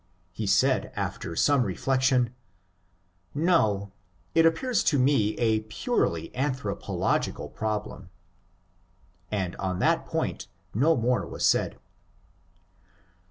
[0.31, 2.31] He said after some reflection, ^
[3.35, 3.91] No.
[4.33, 8.07] It appears to me a purely anthropological problem.'^
[9.29, 11.77] And on that point no more was said.